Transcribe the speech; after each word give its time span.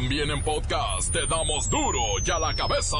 También 0.00 0.30
en 0.30 0.40
podcast 0.44 1.12
te 1.12 1.26
damos 1.26 1.68
duro 1.68 1.98
y 2.24 2.30
a 2.30 2.38
la 2.38 2.54
cabeza. 2.54 2.96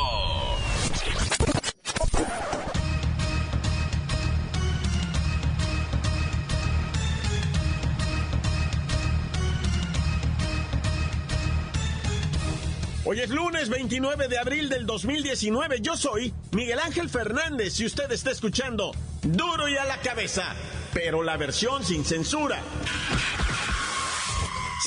Hoy 13.04 13.20
es 13.20 13.30
lunes 13.30 13.68
29 13.68 14.26
de 14.26 14.38
abril 14.38 14.68
del 14.68 14.84
2019. 14.84 15.80
Yo 15.80 15.96
soy 15.96 16.34
Miguel 16.50 16.80
Ángel 16.80 17.08
Fernández 17.08 17.78
y 17.78 17.86
usted 17.86 18.10
está 18.10 18.32
escuchando 18.32 18.90
Duro 19.22 19.68
y 19.68 19.76
a 19.76 19.84
la 19.84 20.00
cabeza, 20.00 20.52
pero 20.92 21.22
la 21.22 21.36
versión 21.36 21.84
sin 21.84 22.04
censura. 22.04 22.60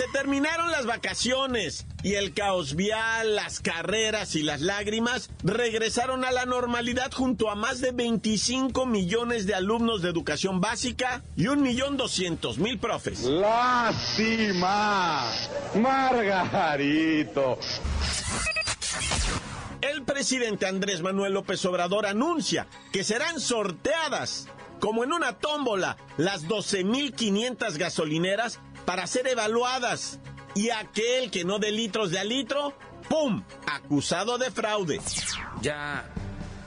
Se 0.01 0.07
terminaron 0.07 0.71
las 0.71 0.87
vacaciones 0.87 1.85
y 2.01 2.15
el 2.15 2.33
caos 2.33 2.75
vial, 2.75 3.35
las 3.35 3.59
carreras 3.59 4.35
y 4.35 4.41
las 4.41 4.59
lágrimas 4.59 5.29
regresaron 5.43 6.25
a 6.25 6.31
la 6.31 6.47
normalidad 6.47 7.11
junto 7.11 7.51
a 7.51 7.55
más 7.55 7.81
de 7.81 7.91
25 7.91 8.87
millones 8.87 9.45
de 9.45 9.53
alumnos 9.53 10.01
de 10.01 10.09
educación 10.09 10.59
básica 10.59 11.21
y 11.35 11.49
un 11.49 11.61
millón 11.61 11.97
doscientos 11.97 12.57
mil 12.57 12.79
profes. 12.79 13.25
Lástima, 13.25 15.31
Margarito. 15.75 17.59
El 19.81 20.01
presidente 20.01 20.65
Andrés 20.65 21.03
Manuel 21.03 21.33
López 21.33 21.63
Obrador 21.65 22.07
anuncia 22.07 22.65
que 22.91 23.03
serán 23.03 23.39
sorteadas, 23.39 24.47
como 24.79 25.03
en 25.03 25.13
una 25.13 25.33
tómbola, 25.33 25.97
las 26.17 26.47
12.500 26.47 27.77
gasolineras 27.77 28.59
para 28.85 29.07
ser 29.07 29.27
evaluadas. 29.27 30.19
Y 30.53 30.69
aquel 30.69 31.31
que 31.31 31.45
no 31.45 31.59
dé 31.59 31.71
litros 31.71 32.11
de 32.11 32.19
a 32.19 32.23
litro, 32.23 32.73
¡pum! 33.09 33.43
Acusado 33.67 34.37
de 34.37 34.51
fraude. 34.51 34.99
Ya 35.61 36.11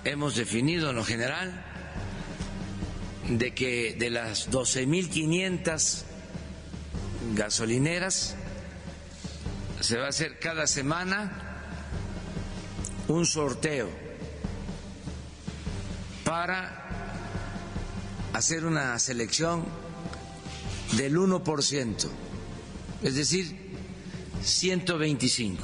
hemos 0.04 0.36
definido 0.36 0.90
en 0.90 0.96
lo 0.96 1.04
general 1.04 1.64
de 3.28 3.54
que 3.54 3.94
de 3.98 4.10
las 4.10 4.50
12.500 4.50 6.02
gasolineras 7.34 8.36
se 9.80 9.98
va 9.98 10.06
a 10.06 10.08
hacer 10.08 10.38
cada 10.38 10.66
semana 10.66 11.60
un 13.08 13.26
sorteo 13.26 13.90
para 16.24 16.84
hacer 18.32 18.64
una 18.64 18.98
selección 18.98 19.64
del 20.96 21.16
1%, 21.16 22.08
es 23.02 23.14
decir, 23.14 23.56
125. 24.42 25.62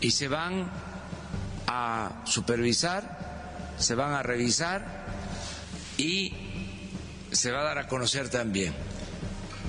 Y 0.00 0.10
se 0.10 0.28
van 0.28 0.70
a 1.66 2.22
supervisar, 2.24 3.74
se 3.78 3.94
van 3.94 4.12
a 4.12 4.22
revisar 4.22 5.06
y 5.96 6.32
se 7.32 7.50
va 7.50 7.60
a 7.60 7.64
dar 7.64 7.78
a 7.78 7.88
conocer 7.88 8.28
también 8.28 8.74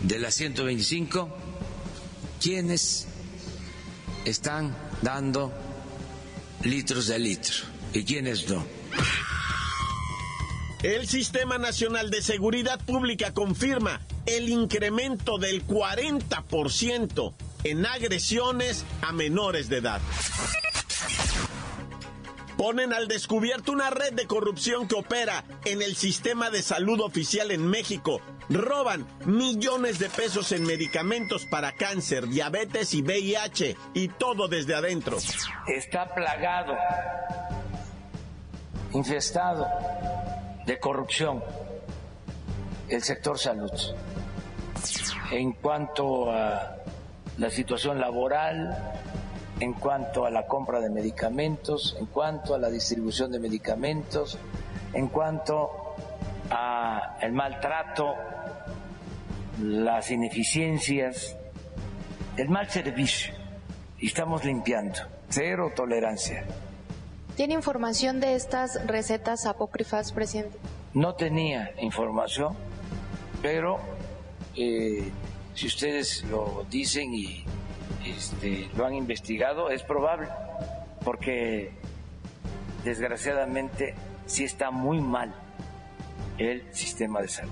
de 0.04 0.20
las 0.20 0.36
125 0.36 1.30
quienes 2.40 3.08
están 4.26 4.76
dando 5.02 5.52
litros 6.64 7.08
de 7.08 7.20
litro 7.20 7.56
y 7.94 8.04
quienes 8.04 8.48
no. 8.50 8.66
El 10.82 11.08
Sistema 11.08 11.58
Nacional 11.58 12.10
de 12.10 12.22
Seguridad 12.22 12.80
Pública 12.86 13.34
confirma 13.34 14.00
el 14.26 14.50
incremento 14.50 15.38
del 15.38 15.66
40% 15.66 17.34
en 17.64 17.86
agresiones 17.86 18.86
a 19.02 19.12
menores 19.12 19.70
de 19.70 19.78
edad. 19.78 20.02
Ponen 22.58 22.92
al 22.92 23.08
descubierto 23.08 23.72
una 23.72 23.90
red 23.90 24.12
de 24.12 24.28
corrupción 24.28 24.86
que 24.86 24.96
opera 24.96 25.46
en 25.64 25.82
el 25.82 25.96
sistema 25.96 26.50
de 26.50 26.62
salud 26.62 27.00
oficial 27.00 27.52
en 27.52 27.66
México. 27.66 28.20
Roban 28.50 29.08
millones 29.26 29.98
de 29.98 30.10
pesos 30.10 30.52
en 30.52 30.66
medicamentos 30.66 31.46
para 31.46 31.72
cáncer, 31.72 32.28
diabetes 32.28 32.94
y 32.94 33.02
VIH 33.02 33.78
y 33.94 34.10
todo 34.10 34.50
desde 34.50 34.76
adentro. 34.76 35.18
Está 35.68 36.14
plagado, 36.14 36.76
infestado 38.92 39.66
de 40.66 40.80
corrupción 40.80 41.42
el 42.90 43.04
sector 43.04 43.38
salud. 43.38 43.72
En 45.32 45.54
cuanto 45.54 46.32
a 46.32 46.78
la 47.38 47.50
situación 47.50 48.00
laboral, 48.00 48.94
en 49.60 49.74
cuanto 49.74 50.26
a 50.26 50.30
la 50.30 50.48
compra 50.48 50.80
de 50.80 50.90
medicamentos, 50.90 51.96
en 52.00 52.06
cuanto 52.08 52.56
a 52.56 52.60
la 52.60 52.70
distribución 52.70 53.32
de 53.32 53.40
medicamentos, 53.40 54.38
en 54.94 55.08
cuanto 55.08 55.96
a 56.50 57.18
el 57.22 57.34
maltrato, 57.34 58.16
las 59.62 60.10
ineficiencias, 60.12 61.36
el 62.38 62.50
mal 62.50 62.70
servicio. 62.70 63.34
Y 64.00 64.08
estamos 64.08 64.46
limpiando. 64.46 65.00
Cero 65.28 65.74
tolerancia. 65.76 66.46
¿Tiene 67.36 67.54
información 67.54 68.20
de 68.20 68.36
estas 68.36 68.86
recetas 68.86 69.46
apócrifas, 69.46 70.12
presidente? 70.12 70.58
No 70.94 71.16
tenía 71.16 71.72
información, 71.80 72.56
pero 73.42 73.80
eh, 74.56 75.10
si 75.56 75.68
ustedes 75.68 76.24
lo 76.26 76.66
dicen 76.70 77.14
y 77.14 77.44
este, 78.06 78.70
lo 78.76 78.86
han 78.86 78.94
investigado, 78.94 79.70
es 79.70 79.84
probable, 79.84 80.28
porque 81.04 81.72
desgraciadamente 82.84 83.96
sí 84.26 84.44
está 84.44 84.72
muy 84.72 85.02
mal 85.02 85.34
el 86.38 86.64
sistema 86.74 87.22
de 87.22 87.28
salud. 87.28 87.52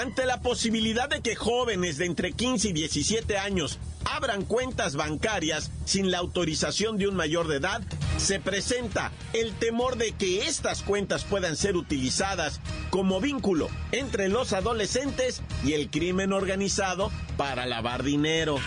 Ante 0.00 0.24
la 0.26 0.40
posibilidad 0.40 1.08
de 1.08 1.20
que 1.20 1.36
jóvenes 1.36 1.98
de 1.98 2.06
entre 2.06 2.32
15 2.32 2.68
y 2.68 2.72
17 2.72 3.38
años 3.38 3.78
abran 4.04 4.44
cuentas 4.44 4.96
bancarias 4.96 5.70
sin 5.84 6.10
la 6.10 6.18
autorización 6.18 6.96
de 6.96 7.08
un 7.08 7.14
mayor 7.14 7.46
de 7.46 7.56
edad, 7.56 7.82
se 8.22 8.40
presenta 8.40 9.12
el 9.32 9.52
temor 9.54 9.96
de 9.96 10.12
que 10.12 10.46
estas 10.46 10.82
cuentas 10.82 11.24
puedan 11.24 11.56
ser 11.56 11.76
utilizadas 11.76 12.60
como 12.90 13.20
vínculo 13.20 13.68
entre 13.90 14.28
los 14.28 14.52
adolescentes 14.52 15.42
y 15.64 15.72
el 15.72 15.90
crimen 15.90 16.32
organizado 16.32 17.10
para 17.36 17.66
lavar 17.66 18.02
dinero. 18.02 18.58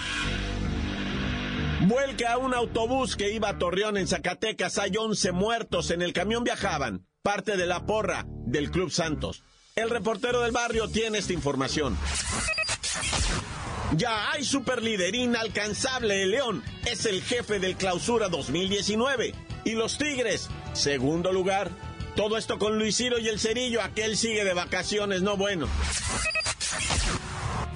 Vuelca 1.88 2.34
a 2.34 2.38
un 2.38 2.54
autobús 2.54 3.16
que 3.16 3.32
iba 3.32 3.50
a 3.50 3.58
Torreón 3.58 3.98
en 3.98 4.08
Zacatecas. 4.08 4.78
Hay 4.78 4.98
11 4.98 5.32
muertos. 5.32 5.92
En 5.92 6.02
el 6.02 6.14
camión 6.14 6.44
viajaban 6.44 7.06
parte 7.22 7.58
de 7.58 7.66
la 7.66 7.86
porra 7.86 8.26
del 8.46 8.72
Club 8.72 8.92
Santos. 8.92 9.44
El 9.76 9.90
reportero 9.90 10.42
del 10.42 10.52
barrio 10.52 10.88
tiene 10.88 11.18
esta 11.18 11.34
información. 11.34 11.98
Ya 13.96 14.32
hay 14.32 14.44
superlíder 14.44 15.14
inalcanzable. 15.16 16.26
León 16.26 16.64
es 16.86 17.06
el 17.06 17.22
jefe 17.22 17.60
del 17.60 17.76
Clausura 17.76 18.30
2019. 18.30 19.34
Y 19.66 19.72
los 19.72 19.98
Tigres, 19.98 20.48
segundo 20.74 21.34
lugar. 21.34 21.72
Todo 22.16 22.38
esto 22.38 22.58
con 22.60 22.78
Luis 22.78 22.96
Ciro 22.96 23.20
y 23.20 23.28
el 23.28 23.40
Cerillo. 23.40 23.82
Aquel 23.82 24.16
sigue 24.16 24.46
de 24.46 24.54
vacaciones, 24.54 25.24
no 25.24 25.36
bueno. 25.36 25.68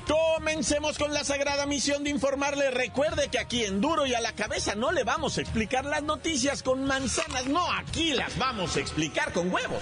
Comencemos 0.08 0.98
con 0.98 1.14
la 1.14 1.24
sagrada 1.24 1.66
misión 1.66 2.04
de 2.04 2.12
informarle. 2.12 2.72
Recuerde 2.72 3.30
que 3.30 3.40
aquí 3.40 3.66
en 3.66 3.82
Duro 3.82 4.06
y 4.06 4.14
a 4.14 4.22
la 4.22 4.34
cabeza 4.34 4.76
no 4.76 4.92
le 4.92 5.04
vamos 5.04 5.38
a 5.38 5.42
explicar 5.42 5.84
las 5.84 6.04
noticias 6.04 6.64
con 6.64 6.86
manzanas. 6.86 7.48
No, 7.48 7.70
aquí 7.74 8.14
las 8.14 8.38
vamos 8.38 8.78
a 8.78 8.80
explicar 8.80 9.34
con 9.34 9.52
huevos. 9.52 9.82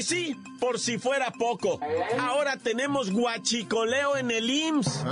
Y 0.00 0.02
sí, 0.02 0.36
por 0.58 0.80
si 0.80 0.96
fuera 0.96 1.30
poco, 1.30 1.78
ahora 2.18 2.56
tenemos 2.56 3.10
guachicoleo 3.10 4.16
en 4.16 4.30
el 4.30 4.48
IMSS. 4.48 5.04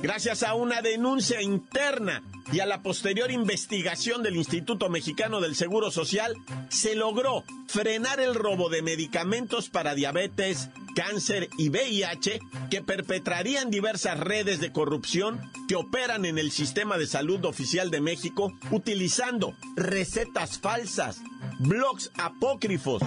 Gracias 0.00 0.42
a 0.42 0.54
una 0.54 0.80
denuncia 0.80 1.42
interna 1.42 2.22
y 2.50 2.60
a 2.60 2.66
la 2.66 2.82
posterior 2.82 3.30
investigación 3.30 4.22
del 4.22 4.36
Instituto 4.36 4.88
Mexicano 4.88 5.42
del 5.42 5.54
Seguro 5.54 5.90
Social, 5.90 6.34
se 6.70 6.94
logró 6.94 7.44
frenar 7.66 8.20
el 8.20 8.34
robo 8.34 8.70
de 8.70 8.80
medicamentos 8.80 9.68
para 9.68 9.94
diabetes, 9.94 10.70
cáncer 10.96 11.50
y 11.58 11.68
VIH 11.68 12.40
que 12.70 12.80
perpetrarían 12.80 13.70
diversas 13.70 14.18
redes 14.18 14.60
de 14.60 14.72
corrupción 14.72 15.40
que 15.68 15.76
operan 15.76 16.24
en 16.24 16.38
el 16.38 16.52
sistema 16.52 16.96
de 16.96 17.06
salud 17.06 17.44
oficial 17.44 17.90
de 17.90 18.00
México 18.00 18.54
utilizando 18.70 19.54
recetas 19.76 20.58
falsas, 20.58 21.20
blogs 21.58 22.10
apócrifos. 22.16 23.02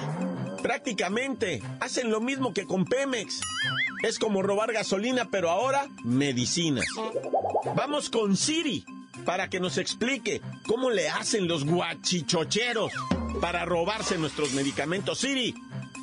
Prácticamente 0.66 1.62
hacen 1.80 2.10
lo 2.10 2.20
mismo 2.20 2.52
que 2.52 2.66
con 2.66 2.86
Pemex. 2.86 3.40
Es 4.02 4.18
como 4.18 4.42
robar 4.42 4.74
gasolina, 4.74 5.30
pero 5.30 5.52
ahora 5.52 5.88
medicinas. 6.04 6.88
Vamos 7.76 8.10
con 8.10 8.36
Siri 8.36 8.84
para 9.26 9.48
que 9.48 9.60
nos 9.60 9.78
explique 9.78 10.42
cómo 10.66 10.90
le 10.90 11.08
hacen 11.08 11.48
los 11.48 11.66
guachichocheros 11.66 12.92
para 13.40 13.64
robarse 13.66 14.18
nuestros 14.18 14.54
medicamentos. 14.54 15.20
Siri, 15.20 15.54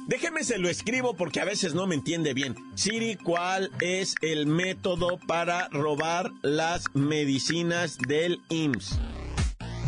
déjeme 0.07 0.45
se 0.45 0.59
lo 0.59 0.69
escribo 0.69 1.15
porque 1.17 1.41
a 1.41 1.45
veces 1.45 1.75
no 1.75 1.89
me 1.89 1.97
entiende 1.97 2.33
bien. 2.33 2.55
Siri, 2.77 3.17
¿cuál 3.17 3.73
es 3.81 4.15
el 4.21 4.47
método 4.47 5.19
para 5.27 5.67
robar 5.71 6.31
las 6.43 6.85
medicinas 6.95 7.99
del 7.99 8.41
IMSS? 8.49 9.01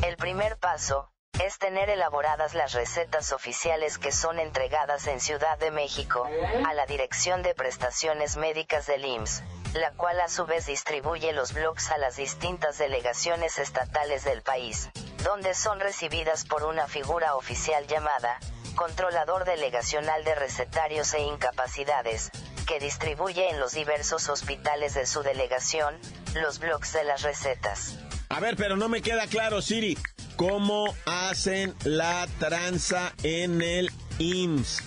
El 0.04 0.16
primer 0.16 0.58
paso 0.58 1.13
es 1.42 1.58
tener 1.58 1.90
elaboradas 1.90 2.54
las 2.54 2.72
recetas 2.72 3.32
oficiales 3.32 3.98
que 3.98 4.12
son 4.12 4.38
entregadas 4.38 5.06
en 5.06 5.20
Ciudad 5.20 5.58
de 5.58 5.70
México, 5.70 6.28
a 6.66 6.74
la 6.74 6.86
Dirección 6.86 7.42
de 7.42 7.54
Prestaciones 7.54 8.36
Médicas 8.36 8.86
del 8.86 9.04
IMSS, 9.04 9.42
la 9.74 9.90
cual 9.92 10.20
a 10.20 10.28
su 10.28 10.46
vez 10.46 10.66
distribuye 10.66 11.32
los 11.32 11.52
blogs 11.52 11.90
a 11.90 11.98
las 11.98 12.16
distintas 12.16 12.78
delegaciones 12.78 13.58
estatales 13.58 14.24
del 14.24 14.42
país, 14.42 14.88
donde 15.24 15.54
son 15.54 15.80
recibidas 15.80 16.44
por 16.44 16.64
una 16.64 16.86
figura 16.86 17.34
oficial 17.34 17.86
llamada, 17.86 18.38
Controlador 18.76 19.44
Delegacional 19.44 20.24
de 20.24 20.34
Recetarios 20.34 21.12
e 21.14 21.20
Incapacidades, 21.20 22.30
que 22.66 22.78
distribuye 22.78 23.50
en 23.50 23.60
los 23.60 23.72
diversos 23.72 24.28
hospitales 24.28 24.94
de 24.94 25.06
su 25.06 25.22
delegación, 25.22 25.98
los 26.34 26.58
blogs 26.58 26.92
de 26.92 27.04
las 27.04 27.22
recetas. 27.22 27.98
A 28.34 28.40
ver, 28.40 28.56
pero 28.56 28.76
no 28.76 28.88
me 28.88 29.00
queda 29.00 29.28
claro, 29.28 29.62
Siri. 29.62 29.96
¿Cómo 30.34 30.92
hacen 31.06 31.72
la 31.84 32.26
tranza 32.40 33.12
en 33.22 33.62
el 33.62 33.92
IMSS? 34.18 34.82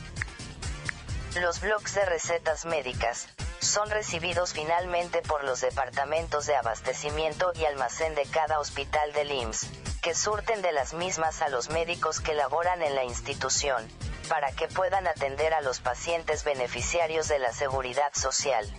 Los 1.39 1.61
blogs 1.61 1.95
de 1.95 2.05
recetas 2.05 2.65
médicas 2.65 3.29
son 3.59 3.89
recibidos 3.89 4.51
finalmente 4.51 5.21
por 5.21 5.45
los 5.45 5.61
departamentos 5.61 6.45
de 6.45 6.57
abastecimiento 6.57 7.53
y 7.55 7.63
almacén 7.63 8.15
de 8.15 8.23
cada 8.25 8.59
hospital 8.59 9.13
del 9.13 9.31
IMSS, 9.31 9.67
que 10.01 10.13
surten 10.13 10.61
de 10.61 10.73
las 10.73 10.94
mismas 10.94 11.41
a 11.41 11.47
los 11.47 11.69
médicos 11.69 12.19
que 12.19 12.33
laboran 12.33 12.81
en 12.81 12.95
la 12.95 13.05
institución, 13.05 13.88
para 14.27 14.51
que 14.51 14.67
puedan 14.67 15.07
atender 15.07 15.53
a 15.53 15.61
los 15.61 15.79
pacientes 15.79 16.44
beneficiarios 16.44 17.29
de 17.29 17.39
la 17.39 17.53
seguridad 17.53 18.11
social. 18.13 18.69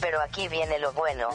Pero 0.00 0.20
aquí 0.20 0.48
viene 0.48 0.78
lo 0.78 0.92
bueno. 0.92 1.28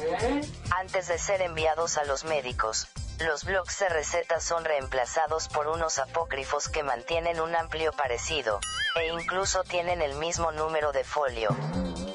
Antes 0.71 1.07
de 1.07 1.17
ser 1.17 1.41
enviados 1.41 1.97
a 1.97 2.05
los 2.05 2.23
médicos, 2.23 2.87
los 3.19 3.43
blogs 3.43 3.79
de 3.79 3.89
recetas 3.89 4.43
son 4.43 4.65
reemplazados 4.65 5.47
por 5.47 5.67
unos 5.67 5.99
apócrifos 5.99 6.69
que 6.69 6.83
mantienen 6.83 7.39
un 7.39 7.55
amplio 7.55 7.91
parecido, 7.91 8.59
e 8.95 9.07
incluso 9.07 9.63
tienen 9.63 10.01
el 10.01 10.15
mismo 10.15 10.51
número 10.51 10.91
de 10.91 11.03
folio. 11.03 11.49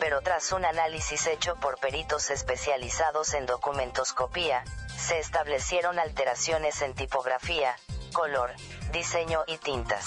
Pero 0.01 0.21
tras 0.23 0.53
un 0.53 0.65
análisis 0.65 1.27
hecho 1.27 1.57
por 1.57 1.79
peritos 1.79 2.31
especializados 2.31 3.35
en 3.35 3.47
documentoscopía, 3.47 4.65
se 4.97 5.19
establecieron 5.19 5.99
alteraciones 5.99 6.83
en 6.83 6.95
tipografía, 6.95 7.77
color, 8.09 8.51
diseño 8.93 9.41
y 9.47 9.57
tintas. 9.59 10.05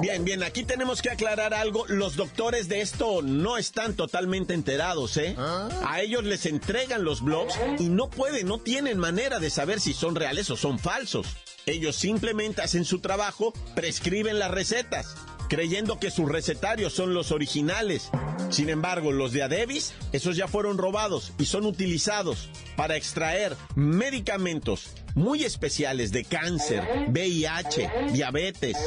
Bien, 0.00 0.24
bien, 0.24 0.42
aquí 0.42 0.64
tenemos 0.64 1.02
que 1.02 1.10
aclarar 1.10 1.54
algo. 1.54 1.84
Los 1.88 2.16
doctores 2.16 2.68
de 2.68 2.80
esto 2.80 3.22
no 3.22 3.58
están 3.58 3.94
totalmente 3.94 4.54
enterados, 4.54 5.16
¿eh? 5.16 5.36
A 5.38 6.00
ellos 6.00 6.24
les 6.24 6.46
entregan 6.46 7.04
los 7.04 7.22
blogs 7.22 7.54
y 7.78 7.88
no 7.88 8.08
pueden, 8.08 8.48
no 8.48 8.58
tienen 8.58 8.98
manera 8.98 9.38
de 9.38 9.50
saber 9.50 9.80
si 9.80 9.92
son 9.92 10.14
reales 10.14 10.50
o 10.50 10.56
son 10.56 10.78
falsos. 10.78 11.26
Ellos 11.66 11.94
simplemente 11.96 12.62
hacen 12.62 12.84
su 12.84 13.00
trabajo, 13.00 13.52
prescriben 13.74 14.38
las 14.38 14.50
recetas 14.50 15.14
creyendo 15.52 15.98
que 15.98 16.10
sus 16.10 16.30
recetarios 16.30 16.94
son 16.94 17.12
los 17.12 17.30
originales. 17.30 18.08
Sin 18.48 18.70
embargo, 18.70 19.12
los 19.12 19.32
de 19.32 19.42
Adebis, 19.42 19.92
esos 20.12 20.34
ya 20.34 20.48
fueron 20.48 20.78
robados 20.78 21.34
y 21.38 21.44
son 21.44 21.66
utilizados 21.66 22.48
para 22.74 22.96
extraer 22.96 23.54
medicamentos 23.74 24.94
muy 25.14 25.44
especiales 25.44 26.10
de 26.10 26.24
cáncer, 26.24 26.82
VIH, 27.08 27.90
diabetes. 28.14 28.78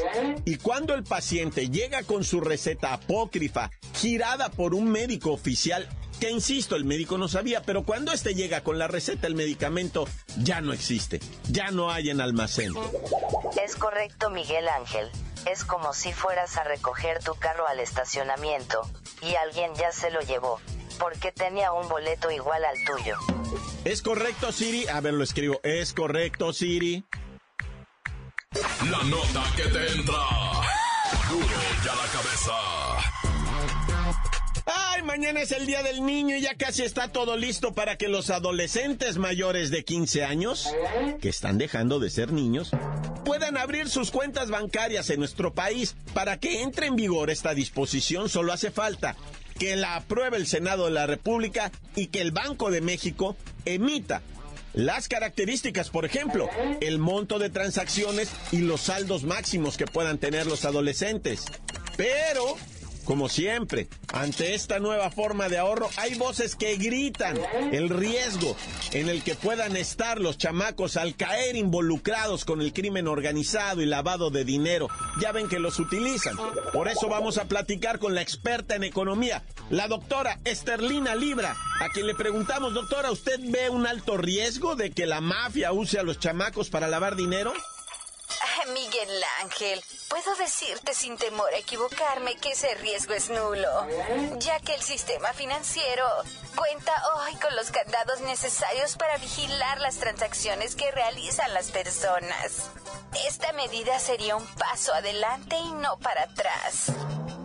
Y 0.43 0.55
cuando 0.55 0.95
el 0.95 1.03
paciente 1.03 1.69
llega 1.69 2.01
con 2.01 2.23
su 2.23 2.41
receta 2.41 2.93
apócrifa, 2.93 3.69
girada 3.93 4.49
por 4.49 4.73
un 4.73 4.89
médico 4.89 5.33
oficial, 5.33 5.87
que 6.19 6.31
insisto, 6.31 6.75
el 6.75 6.83
médico 6.83 7.19
no 7.19 7.27
sabía, 7.27 7.61
pero 7.61 7.83
cuando 7.83 8.11
este 8.11 8.33
llega 8.33 8.61
con 8.61 8.79
la 8.79 8.87
receta, 8.87 9.27
el 9.27 9.35
medicamento 9.35 10.07
ya 10.41 10.61
no 10.61 10.73
existe, 10.73 11.19
ya 11.51 11.69
no 11.69 11.91
hay 11.91 12.09
en 12.09 12.21
almacén. 12.21 12.73
Es 13.63 13.75
correcto, 13.75 14.31
Miguel 14.31 14.67
Ángel 14.67 15.11
es 15.45 15.63
como 15.63 15.93
si 15.93 16.13
fueras 16.13 16.57
a 16.57 16.63
recoger 16.63 17.23
tu 17.23 17.35
carro 17.35 17.67
al 17.67 17.79
estacionamiento, 17.79 18.81
y 19.21 19.35
alguien 19.35 19.73
ya 19.75 19.91
se 19.91 20.11
lo 20.11 20.21
llevó, 20.21 20.59
porque 20.99 21.31
tenía 21.31 21.71
un 21.71 21.87
boleto 21.87 22.31
igual 22.31 22.63
al 22.65 22.77
tuyo. 22.85 23.17
¿Es 23.83 24.01
correcto, 24.01 24.51
Siri? 24.51 24.87
A 24.87 24.99
ver, 24.99 25.13
lo 25.13 25.23
escribo. 25.23 25.59
¿Es 25.63 25.93
correcto, 25.93 26.51
Siri? 26.53 27.05
La 28.89 29.03
nota 29.03 29.43
que 29.55 29.63
te 29.63 29.91
entra. 29.91 30.15
Duro 31.29 31.57
ya 31.83 31.95
la 31.95 32.07
cabeza. 32.11 32.74
Mañana 35.05 35.41
es 35.41 35.51
el 35.51 35.67
Día 35.67 35.83
del 35.83 36.03
Niño 36.03 36.35
y 36.35 36.41
ya 36.41 36.55
casi 36.55 36.81
está 36.81 37.09
todo 37.09 37.37
listo 37.37 37.73
para 37.73 37.95
que 37.95 38.07
los 38.07 38.31
adolescentes 38.31 39.17
mayores 39.17 39.69
de 39.69 39.85
15 39.85 40.25
años, 40.25 40.67
que 41.21 41.29
están 41.29 41.59
dejando 41.59 41.99
de 41.99 42.09
ser 42.09 42.33
niños, 42.33 42.71
puedan 43.23 43.55
abrir 43.55 43.87
sus 43.87 44.09
cuentas 44.09 44.49
bancarias 44.49 45.09
en 45.11 45.19
nuestro 45.19 45.53
país. 45.53 45.95
Para 46.13 46.39
que 46.39 46.63
entre 46.63 46.87
en 46.87 46.95
vigor 46.95 47.29
esta 47.29 47.53
disposición 47.53 48.29
solo 48.29 48.51
hace 48.51 48.71
falta 48.71 49.15
que 49.59 49.75
la 49.75 49.95
apruebe 49.95 50.37
el 50.37 50.47
Senado 50.47 50.85
de 50.85 50.91
la 50.91 51.05
República 51.05 51.71
y 51.95 52.07
que 52.07 52.21
el 52.21 52.31
Banco 52.31 52.71
de 52.71 52.81
México 52.81 53.37
emita 53.63 54.21
las 54.73 55.07
características, 55.07 55.89
por 55.89 56.05
ejemplo, 56.05 56.49
el 56.81 56.97
monto 56.99 57.39
de 57.39 57.49
transacciones 57.49 58.29
y 58.51 58.57
los 58.57 58.81
saldos 58.81 59.23
máximos 59.23 59.77
que 59.77 59.85
puedan 59.85 60.17
tener 60.17 60.47
los 60.47 60.65
adolescentes. 60.65 61.45
Pero 61.95 62.57
como 63.05 63.29
siempre, 63.29 63.87
ante 64.11 64.55
esta 64.55 64.79
nueva 64.79 65.11
forma 65.11 65.47
de 65.47 65.57
ahorro 65.57 65.89
hay 65.97 66.15
voces 66.15 66.55
que 66.55 66.75
gritan 66.75 67.37
el 67.71 67.89
riesgo 67.89 68.57
en 68.91 69.09
el 69.09 69.23
que 69.23 69.35
puedan 69.35 69.77
estar 69.77 70.19
los 70.19 70.37
chamacos 70.37 70.97
al 70.97 71.15
caer 71.15 71.55
involucrados 71.55 72.43
con 72.43 72.61
el 72.61 72.73
crimen 72.73 73.07
organizado 73.07 73.81
y 73.81 73.85
lavado 73.85 74.31
de 74.31 74.43
dinero. 74.43 74.89
Ya 75.21 75.31
ven 75.31 75.47
que 75.47 75.59
los 75.59 75.79
utilizan. 75.79 76.35
Por 76.73 76.87
eso 76.87 77.07
vamos 77.07 77.37
a 77.37 77.45
platicar 77.45 77.99
con 77.99 78.15
la 78.15 78.21
experta 78.21 78.75
en 78.75 78.83
economía, 78.83 79.43
la 79.69 79.87
doctora 79.87 80.39
Esterlina 80.43 81.15
Libra, 81.15 81.55
a 81.79 81.89
quien 81.89 82.07
le 82.07 82.15
preguntamos, 82.15 82.73
doctora, 82.73 83.11
¿usted 83.11 83.39
ve 83.39 83.69
un 83.69 83.87
alto 83.87 84.17
riesgo 84.17 84.75
de 84.75 84.91
que 84.91 85.05
la 85.05 85.21
mafia 85.21 85.71
use 85.71 85.99
a 85.99 86.03
los 86.03 86.19
chamacos 86.19 86.69
para 86.69 86.87
lavar 86.87 87.15
dinero? 87.15 87.53
Miguel 88.73 89.23
Ángel, 89.41 89.83
puedo 90.09 90.35
decirte 90.35 90.93
sin 90.93 91.17
temor 91.17 91.53
a 91.53 91.57
equivocarme 91.57 92.35
que 92.35 92.51
ese 92.51 92.73
riesgo 92.75 93.13
es 93.13 93.29
nulo, 93.29 93.87
ya 94.37 94.59
que 94.59 94.75
el 94.75 94.81
sistema 94.81 95.33
financiero 95.33 96.05
cuenta 96.55 96.93
hoy 97.15 97.35
con 97.35 97.55
los 97.55 97.71
candados 97.71 98.21
necesarios 98.21 98.95
para 98.97 99.17
vigilar 99.17 99.79
las 99.81 99.97
transacciones 99.97 100.75
que 100.75 100.91
realizan 100.91 101.53
las 101.53 101.71
personas. 101.71 102.69
Esta 103.27 103.53
medida 103.53 103.99
sería 103.99 104.35
un 104.35 104.47
paso 104.55 104.93
adelante 104.93 105.57
y 105.57 105.71
no 105.73 105.97
para 105.99 106.23
atrás. 106.23 106.91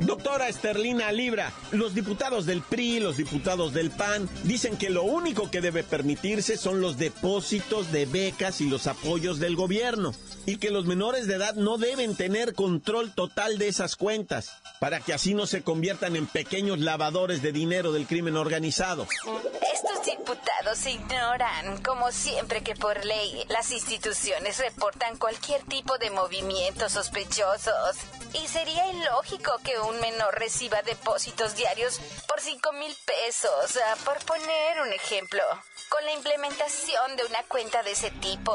Doctora 0.01 0.49
Esterlina 0.49 1.13
Libra, 1.13 1.53
los 1.73 1.95
diputados 1.95 2.47
del 2.47 2.63
PRI, 2.63 3.01
los 3.01 3.19
diputados 3.19 3.75
del 3.75 3.91
PAN, 3.91 4.31
dicen 4.45 4.79
que 4.79 4.89
lo 4.89 5.03
único 5.03 5.51
que 5.51 5.61
debe 5.61 5.85
permitirse 5.85 6.57
son 6.57 6.81
los 6.81 6.97
depósitos 6.97 7.93
de 7.93 8.07
becas 8.07 8.63
y 8.63 8.71
los 8.71 8.87
apoyos 8.87 9.39
del 9.41 9.57
gobierno, 9.57 10.15
y 10.47 10.57
que 10.57 10.71
los 10.71 10.87
menores 10.87 11.27
de 11.27 11.35
edad 11.35 11.55
no 11.55 11.77
deben 11.77 12.17
tener 12.17 12.55
control 12.55 13.15
total 13.15 13.59
de 13.59 13.69
esas 13.69 13.97
cuentas, 13.97 14.53
para 14.81 15.01
que 15.01 15.13
así 15.13 15.35
no 15.35 15.47
se 15.47 15.63
conviertan 15.63 16.17
en 16.17 16.27
pequeños 16.27 16.79
lavadores 16.79 17.43
de 17.43 17.53
dinero 17.53 17.93
del 17.93 18.07
crimen 18.07 18.37
organizado. 18.37 19.07
Estos 19.75 20.07
diputados 20.07 20.87
ignoran, 20.87 21.83
como 21.83 22.11
siempre, 22.11 22.63
que 22.63 22.75
por 22.75 23.05
ley 23.05 23.45
las 23.49 23.71
instituciones 23.71 24.59
reportan 24.59 25.19
cualquier 25.19 25.63
tipo 25.65 25.99
de 25.99 26.11
movimientos 26.11 26.93
sospechosos 26.93 27.97
Y 28.33 28.47
sería 28.47 28.87
ilógico 28.93 29.53
que 29.65 29.79
un 29.81 30.01
menor 30.01 30.39
reciba 30.39 30.83
depósitos 30.83 31.57
diarios 31.57 32.01
por 32.29 32.41
5 32.41 32.73
mil 32.75 32.95
pesos, 33.05 33.79
por 34.05 34.19
poner 34.25 34.81
un 34.83 34.93
ejemplo. 34.93 35.43
Con 35.89 36.05
la 36.05 36.13
implementación 36.13 37.17
de 37.17 37.25
una 37.25 37.43
cuenta 37.49 37.83
de 37.83 37.93
ese 37.93 38.11
tipo, 38.13 38.53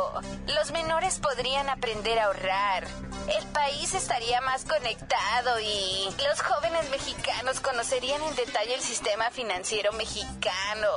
los 0.48 0.72
menores 0.72 1.20
podrían 1.20 1.68
aprender 1.70 2.20
a 2.20 2.26
ahorrar. 2.26 2.88
El 3.28 3.46
país 3.48 3.94
estaría 3.94 4.40
más 4.42 4.66
conectado 4.66 5.60
y 5.60 6.08
los 6.28 6.42
jóvenes 6.42 6.90
mexicanos 6.92 7.60
conocerían 7.60 8.22
en 8.22 8.36
detalle 8.36 8.76
el 8.76 8.82
sistema 8.82 9.32
financiero 9.32 9.92
mexicano, 9.94 10.88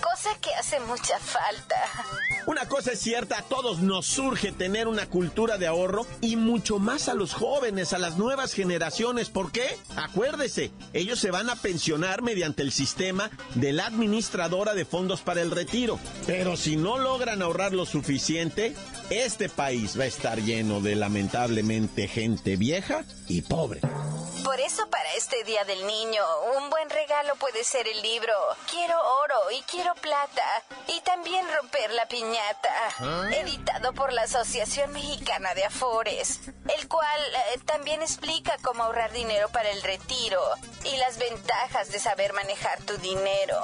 cosa 0.00 0.30
que 0.40 0.54
hace 0.54 0.78
mucha 0.80 1.18
falta. 1.18 1.76
Una 2.46 2.68
cosa 2.68 2.92
es 2.92 3.00
cierta, 3.00 3.38
a 3.38 3.42
todos 3.42 3.80
nos 3.80 4.06
surge 4.06 4.52
tener 4.52 4.86
una 4.86 5.08
cultura 5.08 5.58
de 5.58 5.66
ahorro 5.66 6.06
y 6.20 6.36
mucho 6.36 6.78
más 6.78 7.08
a 7.08 7.14
los 7.14 7.34
jóvenes, 7.34 7.92
a 7.92 7.98
las 8.06 8.18
nuevas 8.18 8.52
generaciones. 8.52 9.30
¿Por 9.30 9.50
qué? 9.50 9.66
Acuérdese, 9.96 10.70
ellos 10.92 11.18
se 11.18 11.32
van 11.32 11.50
a 11.50 11.56
pensionar 11.56 12.22
mediante 12.22 12.62
el 12.62 12.70
sistema 12.70 13.32
de 13.56 13.72
la 13.72 13.86
administradora 13.86 14.74
de 14.74 14.84
fondos 14.84 15.22
para 15.22 15.42
el 15.42 15.50
retiro. 15.50 15.98
Pero 16.24 16.56
si 16.56 16.76
no 16.76 16.98
logran 16.98 17.42
ahorrar 17.42 17.72
lo 17.72 17.84
suficiente, 17.84 18.76
este 19.10 19.48
país 19.48 19.98
va 19.98 20.04
a 20.04 20.06
estar 20.06 20.40
lleno 20.40 20.80
de 20.80 20.94
lamentablemente 20.94 22.06
gente 22.06 22.54
vieja 22.56 23.04
y 23.26 23.42
pobre. 23.42 23.80
Por 24.46 24.60
eso 24.60 24.88
para 24.90 25.12
este 25.14 25.42
Día 25.42 25.64
del 25.64 25.84
Niño, 25.88 26.22
un 26.56 26.70
buen 26.70 26.88
regalo 26.88 27.34
puede 27.34 27.64
ser 27.64 27.88
el 27.88 28.00
libro 28.00 28.32
Quiero 28.70 28.94
oro 29.24 29.34
y 29.50 29.60
quiero 29.62 29.92
plata 29.96 30.44
y 30.86 31.00
también 31.00 31.44
romper 31.52 31.90
la 31.90 32.06
piñata, 32.06 33.32
editado 33.42 33.92
por 33.92 34.12
la 34.12 34.22
Asociación 34.22 34.92
Mexicana 34.92 35.52
de 35.54 35.64
Afores, 35.64 36.42
el 36.78 36.86
cual 36.86 37.20
eh, 37.54 37.58
también 37.64 38.02
explica 38.02 38.56
cómo 38.62 38.84
ahorrar 38.84 39.12
dinero 39.12 39.48
para 39.48 39.68
el 39.72 39.82
retiro 39.82 40.40
y 40.84 40.96
las 40.98 41.18
ventajas 41.18 41.90
de 41.90 41.98
saber 41.98 42.32
manejar 42.32 42.80
tu 42.82 42.96
dinero. 42.98 43.58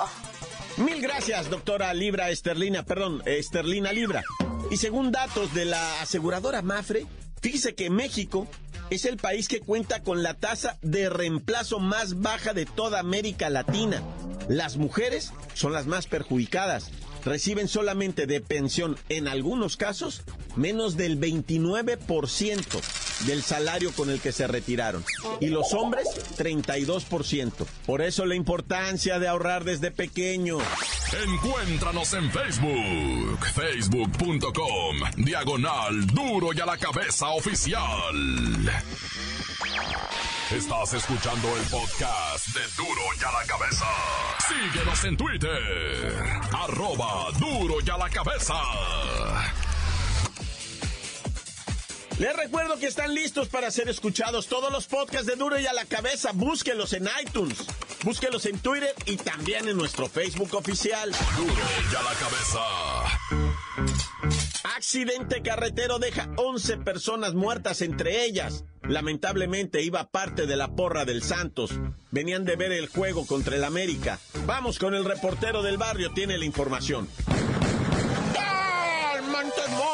Mil 0.78 1.00
gracias, 1.00 1.48
doctora 1.48 1.94
Libra 1.94 2.30
Esterlina, 2.30 2.82
perdón, 2.82 3.22
Esterlina 3.24 3.92
Libra. 3.92 4.24
Y 4.68 4.78
según 4.78 5.12
datos 5.12 5.54
de 5.54 5.64
la 5.64 6.02
aseguradora 6.02 6.60
Mafre, 6.60 7.06
fíjese 7.40 7.76
que 7.76 7.88
México 7.88 8.48
es 8.94 9.06
el 9.06 9.16
país 9.16 9.48
que 9.48 9.60
cuenta 9.60 10.02
con 10.02 10.22
la 10.22 10.34
tasa 10.34 10.78
de 10.82 11.08
reemplazo 11.08 11.78
más 11.80 12.20
baja 12.20 12.52
de 12.52 12.66
toda 12.66 13.00
América 13.00 13.48
Latina. 13.48 14.02
Las 14.48 14.76
mujeres 14.76 15.32
son 15.54 15.72
las 15.72 15.86
más 15.86 16.06
perjudicadas. 16.06 16.90
Reciben 17.24 17.68
solamente 17.68 18.26
de 18.26 18.40
pensión, 18.40 18.98
en 19.08 19.28
algunos 19.28 19.76
casos, 19.76 20.22
menos 20.56 20.96
del 20.96 21.18
29% 21.18 23.01
del 23.26 23.42
salario 23.42 23.92
con 23.92 24.10
el 24.10 24.20
que 24.20 24.32
se 24.32 24.46
retiraron. 24.46 25.04
Y 25.40 25.48
los 25.48 25.72
hombres, 25.74 26.08
32%. 26.36 27.66
Por 27.86 28.02
eso 28.02 28.26
la 28.26 28.34
importancia 28.34 29.18
de 29.18 29.28
ahorrar 29.28 29.64
desde 29.64 29.90
pequeño. 29.90 30.58
Encuéntranos 31.26 32.14
en 32.14 32.30
Facebook, 32.30 33.46
facebook.com, 33.54 34.96
diagonal 35.16 36.06
duro 36.06 36.52
y 36.54 36.60
a 36.60 36.66
la 36.66 36.78
cabeza 36.78 37.28
oficial. 37.30 37.82
Estás 40.50 40.92
escuchando 40.92 41.48
el 41.56 41.62
podcast 41.64 42.46
de 42.48 42.60
Duro 42.76 43.00
y 43.18 43.24
a 43.24 43.32
la 43.32 43.46
cabeza. 43.46 43.86
Síguenos 44.46 45.04
en 45.04 45.16
Twitter, 45.16 46.22
arroba 46.52 47.30
duro 47.38 47.76
y 47.84 47.88
a 47.88 47.96
la 47.96 48.10
cabeza. 48.10 48.54
Les 52.22 52.36
recuerdo 52.36 52.78
que 52.78 52.86
están 52.86 53.12
listos 53.16 53.48
para 53.48 53.68
ser 53.72 53.88
escuchados 53.88 54.46
todos 54.46 54.70
los 54.70 54.86
podcasts 54.86 55.26
de 55.26 55.34
Duro 55.34 55.58
y 55.58 55.66
a 55.66 55.72
la 55.72 55.86
cabeza. 55.86 56.30
Búsquelos 56.32 56.92
en 56.92 57.08
iTunes, 57.20 57.66
búsquelos 58.04 58.46
en 58.46 58.60
Twitter 58.60 58.94
y 59.06 59.16
también 59.16 59.66
en 59.66 59.76
nuestro 59.76 60.08
Facebook 60.08 60.54
oficial. 60.54 61.10
Duro 61.36 61.52
y 61.52 61.96
a 61.96 62.02
la 62.04 62.14
cabeza. 62.14 62.60
Accidente 64.76 65.42
carretero 65.42 65.98
deja 65.98 66.28
11 66.36 66.76
personas 66.76 67.34
muertas, 67.34 67.82
entre 67.82 68.24
ellas. 68.24 68.62
Lamentablemente 68.84 69.82
iba 69.82 70.08
parte 70.08 70.46
de 70.46 70.54
la 70.54 70.76
porra 70.76 71.04
del 71.04 71.24
Santos. 71.24 71.72
Venían 72.12 72.44
de 72.44 72.54
ver 72.54 72.70
el 72.70 72.86
juego 72.86 73.26
contra 73.26 73.56
el 73.56 73.64
América. 73.64 74.20
Vamos 74.46 74.78
con 74.78 74.94
el 74.94 75.04
reportero 75.04 75.64
del 75.64 75.76
barrio, 75.76 76.12
tiene 76.12 76.38
la 76.38 76.44
información. 76.44 77.08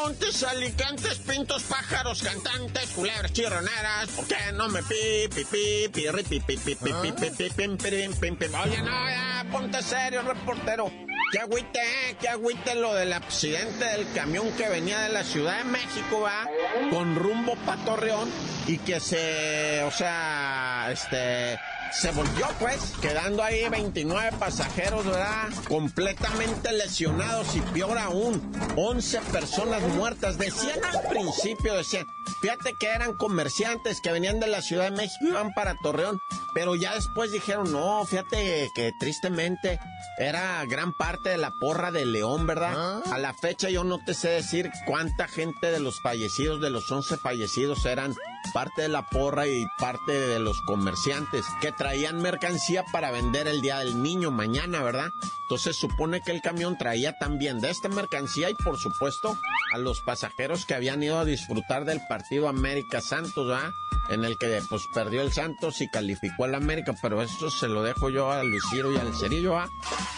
Montes, 0.09 0.41
alicantes, 0.41 1.19
pintos, 1.19 1.61
pájaros, 1.61 2.23
cantantes, 2.23 2.89
culebras, 2.95 3.31
chirroneras. 3.31 4.09
¿Por 4.15 4.25
qué 4.25 4.37
no 4.55 4.67
me 4.67 4.81
pi, 4.81 5.27
pi, 5.29 5.45
pi, 5.45 5.87
pi, 5.93 6.07
pi, 6.09 6.39
pi, 6.39 6.39
pi, 6.39 6.75
pi, 6.75 6.75
pi, 6.75 7.11
pi, 7.11 7.29
pi, 7.29 7.49
pim, 7.51 7.77
pim, 7.77 8.35
pim? 8.35 8.55
Oye, 8.55 8.81
no, 8.81 9.07
ya, 9.07 9.45
ponte 9.51 9.83
serio, 9.83 10.23
reportero. 10.23 10.91
Qué 11.31 11.37
agüite, 11.37 11.79
eh, 11.79 12.17
qué 12.19 12.27
agüite 12.27 12.73
lo 12.73 12.95
del 12.95 13.13
accidente 13.13 13.85
del 13.85 14.11
camión 14.13 14.49
que 14.53 14.67
venía 14.67 14.99
de 15.01 15.09
la 15.09 15.23
Ciudad 15.23 15.59
de 15.59 15.65
México, 15.65 16.21
va, 16.21 16.47
con 16.89 17.15
rumbo 17.15 17.55
pa' 17.67 17.77
Torreón 17.85 18.31
y 18.65 18.79
que 18.79 18.99
se, 18.99 19.83
o 19.83 19.91
sea, 19.91 20.89
este, 20.91 21.59
se 21.91 22.11
volvió 22.11 22.47
pues, 22.59 22.93
quedando 23.01 23.43
ahí 23.43 23.67
29 23.69 24.37
pasajeros, 24.37 25.05
¿verdad? 25.05 25.49
Completamente 25.67 26.71
lesionados 26.73 27.55
y 27.55 27.61
peor 27.61 27.97
aún, 27.97 28.41
11 28.75 29.19
personas 29.31 29.81
muertas. 29.95 30.37
Decían 30.37 30.83
al 30.83 31.01
principio, 31.09 31.75
decían, 31.75 32.07
fíjate 32.41 32.75
que 32.79 32.87
eran 32.87 33.13
comerciantes 33.13 34.01
que 34.01 34.11
venían 34.11 34.39
de 34.39 34.47
la 34.47 34.61
Ciudad 34.61 34.85
de 34.85 34.97
México 34.97 35.25
iban 35.25 35.53
para 35.53 35.75
Torreón, 35.81 36.19
pero 36.53 36.75
ya 36.75 36.95
después 36.95 37.31
dijeron, 37.31 37.71
no, 37.71 38.05
fíjate 38.05 38.69
que 38.75 38.91
tristemente 38.99 39.79
era 40.17 40.63
gran 40.65 40.93
parte 40.93 41.29
de 41.29 41.37
la 41.37 41.51
porra 41.51 41.91
de 41.91 42.05
León, 42.05 42.45
¿verdad? 42.45 43.01
A 43.11 43.17
la 43.17 43.33
fecha 43.33 43.69
yo 43.69 43.83
no 43.83 43.99
te 44.03 44.13
sé 44.13 44.29
decir 44.29 44.69
cuánta 44.85 45.27
gente 45.27 45.71
de 45.71 45.79
los 45.79 46.01
fallecidos, 46.01 46.61
de 46.61 46.69
los 46.69 46.91
11 46.91 47.17
fallecidos, 47.17 47.85
eran 47.85 48.15
parte 48.53 48.83
de 48.83 48.89
la 48.89 49.07
porra 49.07 49.47
y 49.47 49.65
parte 49.79 50.11
de 50.11 50.39
los 50.39 50.61
comerciantes 50.61 51.45
que 51.61 51.71
traían 51.71 52.21
mercancía 52.21 52.83
para 52.91 53.11
vender 53.11 53.47
el 53.47 53.61
Día 53.61 53.79
del 53.79 54.01
Niño 54.01 54.31
mañana, 54.31 54.81
¿verdad? 54.81 55.11
Entonces 55.43 55.75
supone 55.75 56.21
que 56.21 56.31
el 56.31 56.41
camión 56.41 56.77
traía 56.77 57.17
también 57.17 57.59
de 57.59 57.69
esta 57.69 57.89
mercancía 57.89 58.49
y 58.49 58.55
por 58.55 58.77
supuesto 58.77 59.37
a 59.73 59.77
los 59.77 60.01
pasajeros 60.01 60.65
que 60.65 60.73
habían 60.73 61.01
ido 61.03 61.19
a 61.19 61.25
disfrutar 61.25 61.85
del 61.85 62.01
partido 62.07 62.47
América 62.47 63.01
Santos, 63.01 63.47
¿verdad? 63.47 63.73
En 64.09 64.25
el 64.25 64.37
que 64.37 64.61
pues 64.69 64.83
perdió 64.93 65.21
el 65.21 65.31
Santos 65.31 65.81
y 65.81 65.89
calificó 65.89 66.45
al 66.45 66.55
América, 66.55 66.95
pero 67.01 67.21
eso 67.21 67.49
se 67.51 67.67
lo 67.67 67.83
dejo 67.83 68.09
yo 68.09 68.31
a 68.31 68.43
Luis 68.43 68.63
Ciro 68.71 68.91
y 68.91 68.97
al 68.97 69.13
Cerillo, 69.15 69.57
¿ah? 69.57 69.69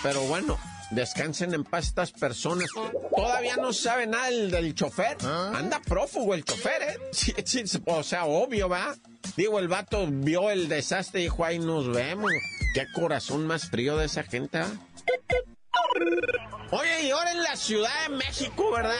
Pero 0.01 0.21
bueno, 0.21 0.57
Descansen 0.91 1.53
en 1.53 1.63
paz 1.63 1.87
estas 1.87 2.11
personas. 2.11 2.69
Todavía 3.15 3.55
no 3.55 3.71
sabe 3.71 4.07
nada 4.07 4.25
del, 4.25 4.51
del 4.51 4.75
chofer. 4.75 5.17
Anda 5.25 5.81
prófugo 5.81 6.33
el 6.33 6.43
chofer, 6.43 6.81
¿eh? 6.83 6.97
Sí, 7.13 7.33
sí, 7.45 7.63
o 7.85 8.03
sea, 8.03 8.25
obvio, 8.25 8.67
¿va? 8.67 8.95
Digo, 9.37 9.59
el 9.59 9.69
vato 9.69 10.05
vio 10.09 10.49
el 10.49 10.67
desastre 10.67 11.21
y 11.21 11.23
dijo, 11.23 11.45
ahí 11.45 11.59
nos 11.59 11.87
vemos. 11.89 12.31
Qué 12.73 12.85
corazón 12.93 13.47
más 13.47 13.69
frío 13.69 13.97
de 13.97 14.05
esa 14.05 14.23
gente, 14.23 14.59
¿ah? 14.59 14.71
Oye, 16.71 17.03
y 17.03 17.11
ahora 17.11 17.31
en 17.31 17.43
la 17.43 17.55
Ciudad 17.55 17.91
de 18.07 18.15
México, 18.15 18.71
¿verdad? 18.71 18.95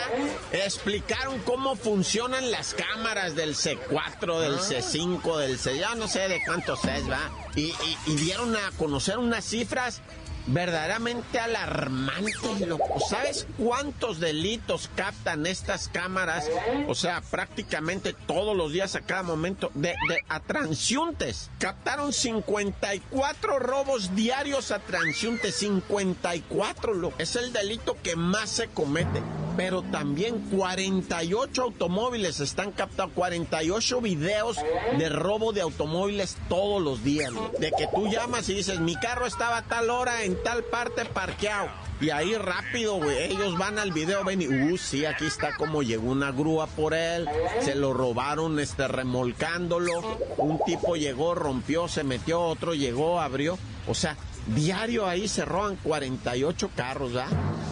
Explicaron 0.52 1.40
cómo 1.40 1.76
funcionan 1.76 2.52
las 2.52 2.74
cámaras 2.74 3.36
del 3.36 3.56
C4, 3.56 4.40
del 4.40 4.58
C5, 4.58 5.38
del 5.38 5.58
C... 5.58 5.78
Ya 5.78 5.96
no 5.96 6.08
sé 6.08 6.28
de 6.28 6.42
cuántos 6.46 6.84
es, 6.86 7.10
¿va? 7.10 7.32
Y, 7.56 7.68
y, 7.68 7.98
y 8.08 8.16
dieron 8.16 8.56
a 8.56 8.72
conocer 8.78 9.18
unas 9.18 9.46
cifras 9.46 10.02
verdaderamente 10.48 11.40
alarmantes, 11.40 12.68
loco. 12.68 13.00
¿Sabes 13.10 13.48
cuántos 13.58 14.20
delitos 14.20 14.90
captan 14.96 15.46
estas 15.46 15.88
cámaras? 15.88 16.50
O 16.88 16.96
sea, 16.96 17.22
prácticamente 17.22 18.14
todos 18.14 18.56
los 18.56 18.72
días 18.72 18.96
a 18.96 19.02
cada 19.02 19.24
momento 19.24 19.72
de, 19.74 19.90
de 19.90 20.24
a 20.30 20.40
transiuntes. 20.40 21.50
Captaron 21.60 22.14
54 22.14 23.60
robos 23.60 24.16
diarios 24.16 24.72
a 24.72 24.80
transiuntes, 24.80 25.56
54, 25.56 26.94
loco. 26.94 27.16
Es 27.18 27.36
el 27.36 27.54
delito 27.54 27.98
que 28.02 28.16
más 28.16 28.50
se 28.50 28.68
comete. 28.68 29.22
Pero 29.58 29.82
también 29.84 30.40
48 30.50 31.62
automóviles 31.62 32.40
están 32.40 32.72
captados, 32.72 33.12
48 33.14 34.02
videos 34.02 34.58
de 34.98 35.10
robo 35.10 35.54
de 35.54 35.62
automóviles 35.62 36.38
todos 36.50 36.82
los 36.82 37.04
días. 37.04 37.32
De 37.60 37.72
que 37.72 37.88
tú 37.94 38.08
llamas 38.08 38.48
y 38.50 38.56
dices, 38.56 38.80
mi 38.80 38.96
carro 38.96 39.26
estaba 39.26 39.58
a 39.58 39.62
tal 39.64 39.90
hora 39.90 40.24
en 40.24 40.42
tal 40.44 40.64
parte 40.64 41.06
parqueado. 41.06 41.70
Y 42.02 42.10
ahí 42.10 42.36
rápido, 42.36 42.96
güey, 42.96 43.32
ellos 43.32 43.56
van 43.60 43.78
al 43.78 43.92
video, 43.92 44.24
ven 44.24 44.42
y, 44.42 44.48
uh, 44.48 44.76
sí, 44.76 45.06
aquí 45.06 45.28
está 45.28 45.56
como 45.56 45.84
llegó 45.84 46.10
una 46.10 46.32
grúa 46.32 46.66
por 46.66 46.96
él, 46.96 47.30
se 47.62 47.76
lo 47.76 47.94
robaron, 47.94 48.60
este, 48.60 48.88
remolcándolo, 48.88 50.18
un 50.38 50.60
tipo 50.66 50.96
llegó, 50.96 51.36
rompió, 51.36 51.88
se 51.88 52.04
metió, 52.04 52.42
otro 52.42 52.74
llegó, 52.74 53.22
abrió, 53.22 53.60
o 53.88 53.94
sea, 53.94 54.18
diario 54.48 55.06
ahí 55.06 55.28
se 55.28 55.46
roban 55.46 55.76
48 55.76 56.72
carros, 56.76 57.12
¿ah? 57.16 57.28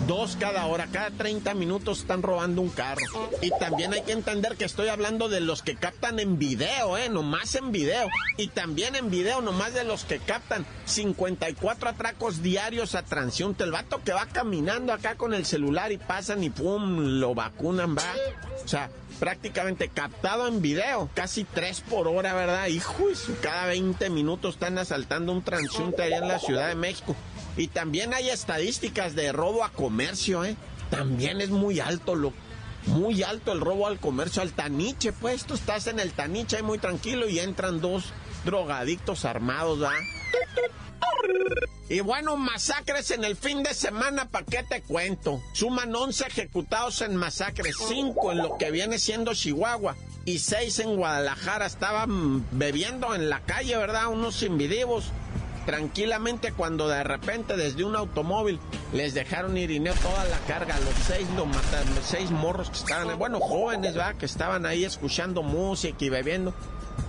Dos 0.09 0.35
cada 0.39 0.65
hora, 0.65 0.87
cada 0.91 1.11
30 1.11 1.53
minutos 1.53 1.99
están 1.99 2.23
robando 2.23 2.63
un 2.63 2.69
carro. 2.69 3.05
Y 3.43 3.51
también 3.51 3.93
hay 3.93 4.01
que 4.01 4.11
entender 4.13 4.55
que 4.57 4.65
estoy 4.65 4.87
hablando 4.87 5.29
de 5.29 5.39
los 5.39 5.61
que 5.61 5.75
captan 5.75 6.19
en 6.19 6.39
video, 6.39 6.97
¿eh? 6.97 7.09
Nomás 7.09 7.53
en 7.53 7.71
video. 7.71 8.09
Y 8.35 8.47
también 8.47 8.95
en 8.95 9.11
video, 9.11 9.39
nomás 9.41 9.75
de 9.75 9.83
los 9.83 10.05
que 10.05 10.17
captan 10.17 10.65
54 10.85 11.89
atracos 11.89 12.41
diarios 12.41 12.95
a 12.95 13.03
transiunte. 13.03 13.63
El 13.63 13.71
vato 13.71 14.01
que 14.03 14.11
va 14.11 14.25
caminando 14.25 14.93
acá 14.93 15.13
con 15.13 15.35
el 15.35 15.45
celular 15.45 15.91
y 15.91 15.97
pasan 15.97 16.43
y 16.43 16.49
pum, 16.49 17.19
lo 17.19 17.35
vacunan, 17.35 17.95
va. 17.95 18.11
O 18.65 18.67
sea, 18.67 18.89
prácticamente 19.19 19.89
captado 19.89 20.47
en 20.47 20.59
video, 20.59 21.07
casi 21.13 21.43
tres 21.43 21.81
por 21.81 22.07
hora, 22.07 22.33
¿verdad? 22.33 22.65
Hijo, 22.65 23.05
cada 23.43 23.67
20 23.67 24.09
minutos 24.09 24.55
están 24.55 24.79
asaltando 24.79 25.31
un 25.33 25.43
transiunte 25.43 26.01
allá 26.01 26.17
en 26.17 26.27
la 26.27 26.39
Ciudad 26.39 26.67
de 26.67 26.75
México. 26.75 27.15
Y 27.59 27.67
también 27.67 28.13
hay 28.13 28.29
estadísticas 28.29 29.15
de 29.15 29.33
robo 29.33 29.65
a 29.65 29.69
comercio, 29.73 30.45
¿eh? 30.45 30.55
También 30.89 31.41
es 31.41 31.49
muy 31.49 31.81
alto 31.81 32.15
lo 32.15 32.33
muy 32.85 33.21
alto 33.21 33.51
el 33.51 33.59
robo 33.59 33.85
al 33.85 33.99
comercio, 33.99 34.41
al 34.41 34.53
taniche, 34.53 35.11
pues 35.11 35.43
tú 35.43 35.55
estás 35.55 35.87
en 35.87 35.99
el 35.99 36.13
taniche 36.13 36.55
ahí 36.55 36.63
muy 36.63 36.77
tranquilo 36.77 37.27
y 37.27 37.39
entran 37.39 37.81
dos 37.81 38.13
drogadictos 38.45 39.25
armados, 39.25 39.79
¿verdad? 39.79 39.97
Y 41.89 41.99
bueno, 41.99 42.37
masacres 42.37 43.11
en 43.11 43.25
el 43.25 43.35
fin 43.35 43.61
de 43.61 43.73
semana, 43.73 44.29
¿para 44.29 44.45
qué 44.45 44.63
te 44.63 44.81
cuento? 44.81 45.41
Suman 45.51 45.93
11 45.93 46.27
ejecutados 46.27 47.01
en 47.01 47.17
masacres, 47.17 47.75
5 47.89 48.31
en 48.31 48.37
lo 48.37 48.57
que 48.57 48.71
viene 48.71 48.97
siendo 48.99 49.33
Chihuahua 49.33 49.97
y 50.23 50.39
6 50.39 50.79
en 50.79 50.95
Guadalajara. 50.95 51.65
Estaban 51.65 52.45
bebiendo 52.57 53.13
en 53.13 53.29
la 53.29 53.41
calle, 53.41 53.75
¿verdad? 53.75 54.07
Unos 54.07 54.43
invidivos. 54.43 55.11
Tranquilamente 55.69 56.51
cuando 56.51 56.87
de 56.87 57.03
repente 57.03 57.55
desde 57.55 57.83
un 57.83 57.95
automóvil 57.95 58.59
les 58.91 59.13
dejaron 59.13 59.55
ir 59.55 59.69
y 59.69 59.79
toda 59.79 60.25
la 60.25 60.39
carga, 60.47 60.75
los 60.79 60.95
seis 61.05 61.27
los 61.35 62.03
seis 62.03 62.31
morros 62.31 62.71
que 62.71 62.77
estaban, 62.77 63.19
bueno, 63.19 63.39
jóvenes, 63.39 63.93
¿verdad? 63.93 64.15
Que 64.15 64.25
estaban 64.25 64.65
ahí 64.65 64.83
escuchando 64.83 65.43
música 65.43 66.03
y 66.03 66.09
bebiendo 66.09 66.55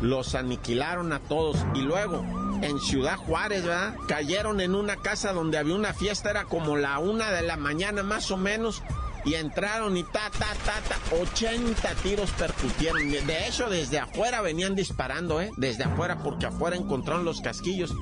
los 0.03 0.35
aniquilaron 0.35 1.11
a 1.15 1.21
todos. 1.21 1.57
Y 1.75 1.79
luego, 1.79 2.23
en 2.61 2.79
Ciudad 2.81 3.17
Juárez, 3.17 3.65
¿verdad? 3.65 3.95
Cayeron 4.07 4.61
en 4.61 4.75
una 4.75 4.97
casa 4.97 5.33
donde 5.33 5.57
había 5.57 5.75
una 5.75 5.95
fiesta, 5.95 6.29
era 6.29 6.45
como 6.45 6.77
la 6.77 6.99
una 6.99 7.31
de 7.31 7.41
la 7.41 7.57
mañana 7.57 8.03
más 8.03 8.31
o 8.31 8.37
menos. 8.37 8.83
Y 9.25 9.35
entraron 9.35 9.97
y 9.97 10.03
ta, 10.03 10.31
ta, 10.39 10.55
ta, 10.67 10.81
ta, 10.87 11.17
80 11.17 11.95
tiros 12.03 12.31
percutieron. 12.33 13.11
De 13.11 13.47
hecho, 13.47 13.71
desde 13.71 13.99
afuera 13.99 14.43
venían 14.43 14.75
disparando, 14.75 15.41
¿eh? 15.41 15.51
Desde 15.57 15.85
afuera, 15.85 16.23
porque 16.23 16.45
afuera 16.45 16.77
encontraron 16.77 17.25
los 17.25 17.41
casquillos. 17.41 17.95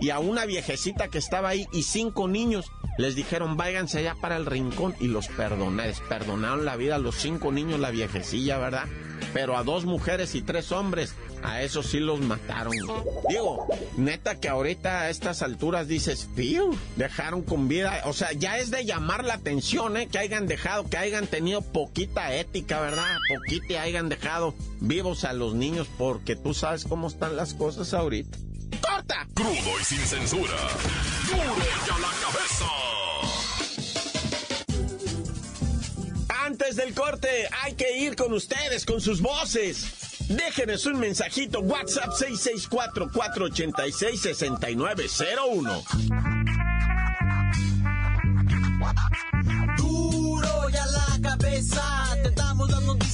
Y 0.00 0.10
a 0.10 0.18
una 0.18 0.44
viejecita 0.44 1.08
que 1.08 1.18
estaba 1.18 1.50
ahí 1.50 1.66
y 1.72 1.82
cinco 1.82 2.28
niños 2.28 2.70
les 2.98 3.14
dijeron, 3.14 3.56
váyanse 3.56 3.98
allá 3.98 4.14
para 4.20 4.36
el 4.36 4.46
rincón. 4.46 4.94
Y 5.00 5.08
los 5.08 5.28
perdonaron, 5.28 5.94
perdonaron 6.08 6.64
la 6.64 6.76
vida 6.76 6.96
a 6.96 6.98
los 6.98 7.16
cinco 7.16 7.52
niños, 7.52 7.80
la 7.80 7.90
viejecilla, 7.90 8.58
¿verdad? 8.58 8.84
Pero 9.32 9.56
a 9.56 9.64
dos 9.64 9.84
mujeres 9.84 10.34
y 10.34 10.42
tres 10.42 10.72
hombres 10.72 11.14
a 11.42 11.62
eso 11.62 11.82
sí 11.82 12.00
los 12.00 12.20
mataron. 12.20 12.72
Digo, 13.28 13.66
neta 13.96 14.40
que 14.40 14.48
ahorita 14.48 15.02
a 15.02 15.10
estas 15.10 15.42
alturas 15.42 15.88
dices, 15.88 16.28
¡Fiu! 16.34 16.76
dejaron 16.96 17.42
con 17.42 17.68
vida. 17.68 18.02
O 18.06 18.12
sea, 18.12 18.32
ya 18.32 18.58
es 18.58 18.70
de 18.70 18.84
llamar 18.84 19.24
la 19.24 19.34
atención, 19.34 19.96
¿eh? 19.96 20.08
Que 20.08 20.18
hayan 20.18 20.46
dejado, 20.46 20.88
que 20.88 20.96
hayan 20.96 21.26
tenido 21.26 21.60
poquita 21.60 22.34
ética, 22.34 22.80
¿verdad? 22.80 23.16
Poquita 23.28 23.82
hayan 23.82 24.08
dejado 24.08 24.54
vivos 24.80 25.24
a 25.24 25.32
los 25.32 25.54
niños 25.54 25.88
porque 25.98 26.36
tú 26.36 26.54
sabes 26.54 26.84
cómo 26.84 27.08
están 27.08 27.36
las 27.36 27.54
cosas 27.54 27.94
ahorita 27.94 28.38
importa. 28.96 29.26
Crudo 29.34 29.80
y 29.80 29.84
sin 29.84 30.00
censura. 30.00 30.56
Duro 31.26 31.56
y 31.58 31.90
a 31.90 31.98
la 31.98 32.12
cabeza. 32.22 32.64
Antes 36.44 36.76
del 36.76 36.94
corte, 36.94 37.48
hay 37.62 37.74
que 37.74 37.98
ir 37.98 38.14
con 38.16 38.32
ustedes, 38.32 38.84
con 38.84 39.00
sus 39.00 39.20
voces. 39.20 39.86
Déjenos 40.28 40.86
un 40.86 40.98
mensajito 40.98 41.60
WhatsApp 41.60 42.12
664 42.12 43.10
486 43.12 44.20
6901. 44.20 46.35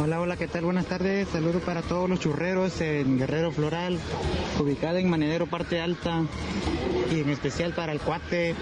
Hola, 0.00 0.20
hola, 0.20 0.36
¿qué 0.36 0.46
tal? 0.46 0.66
Buenas 0.66 0.86
tardes. 0.86 1.26
Saludos 1.32 1.62
para 1.62 1.82
todos 1.82 2.08
los 2.08 2.20
churreros 2.20 2.80
en 2.80 3.18
Guerrero 3.18 3.50
Floral, 3.50 3.98
ubicada 4.60 5.00
en 5.00 5.10
Manedero 5.10 5.48
Parte 5.48 5.80
Alta 5.80 6.22
y 7.10 7.20
en 7.20 7.30
especial 7.30 7.72
para 7.72 7.92
el 7.92 8.00
cuate. 8.00 8.54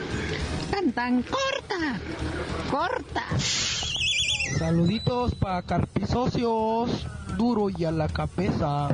Tan 0.70 0.92
tan 0.92 1.22
corta, 1.22 1.98
corta. 2.70 3.22
Saluditos 4.58 5.34
para 5.34 5.62
carpisocios, 5.62 7.06
duro 7.36 7.70
y 7.70 7.84
a 7.84 7.90
la 7.90 8.08
cabeza. 8.08 8.88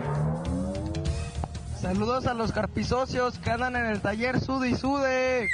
Saludos 1.81 2.27
a 2.27 2.35
los 2.35 2.53
carpisocios 2.53 3.39
que 3.39 3.51
andan 3.51 3.77
en 3.77 3.87
el 3.87 4.01
taller 4.01 4.41
Sude 4.41 4.71
y 4.71 4.75
Sude. 4.75 5.49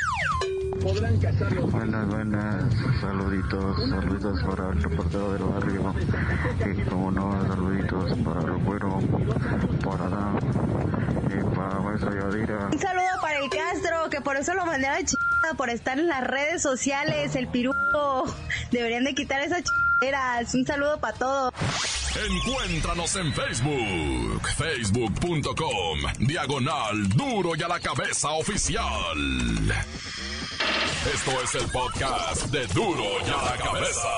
Buenas, 1.70 2.08
buenas, 2.08 2.72
saluditos, 3.00 3.88
saluditos 3.88 4.42
para 4.42 4.70
el 4.70 4.82
reportero 4.82 5.32
del 5.32 5.42
barrio, 5.44 5.94
y 6.66 6.82
como 6.88 7.10
no, 7.10 7.46
saluditos 7.46 8.18
para 8.18 8.40
el 8.40 8.56
güero, 8.64 8.98
para 9.84 10.06
Adán, 10.06 10.38
y 10.42 10.86
para 10.86 10.91
Maestra 11.92 12.14
Yadira. 12.14 12.70
Un 12.72 12.78
saludo 12.78 13.20
para 13.20 13.38
el 13.38 13.50
Castro, 13.50 14.08
que 14.08 14.20
por 14.22 14.36
eso 14.38 14.54
lo 14.54 14.64
mandé 14.64 14.86
a 14.86 14.92
la 14.92 15.04
chingada, 15.04 15.54
por 15.58 15.68
estar 15.68 15.98
en 15.98 16.08
las 16.08 16.24
redes 16.24 16.62
sociales, 16.62 17.36
el 17.36 17.48
pirujo. 17.48 18.34
Deberían 18.70 19.04
de 19.04 19.14
quitar 19.14 19.42
esas 19.42 19.62
chingaderas. 19.62 20.54
Un 20.54 20.66
saludo 20.66 20.98
para 21.00 21.18
todos. 21.18 21.52
Encuéntranos 22.14 23.14
en 23.16 23.32
Facebook, 23.34 24.48
facebook.com, 24.56 25.98
diagonal 26.20 27.08
duro 27.10 27.52
y 27.56 27.62
a 27.62 27.68
la 27.68 27.80
cabeza 27.80 28.30
oficial. 28.30 29.18
Esto 31.12 31.42
es 31.42 31.54
el 31.56 31.70
podcast 31.70 32.46
de 32.46 32.66
duro 32.68 33.04
y 33.26 33.30
a 33.30 33.50
la 33.50 33.56
cabeza. 33.58 34.08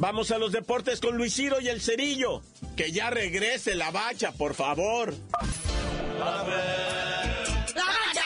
Vamos 0.00 0.30
a 0.30 0.38
los 0.38 0.50
deportes 0.50 0.98
con 0.98 1.18
Luis 1.18 1.34
Ciro 1.34 1.60
y 1.60 1.68
el 1.68 1.82
Cerillo. 1.82 2.40
Que 2.74 2.90
ya 2.90 3.10
regrese 3.10 3.74
la 3.74 3.90
bacha, 3.90 4.32
por 4.32 4.54
favor. 4.54 5.12
¡La 6.18 6.24
bacha! 6.24 6.54
¡La 7.74 7.84
bacha! 7.84 8.24